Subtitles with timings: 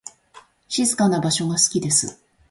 [0.67, 2.19] 静かな場所が好きです。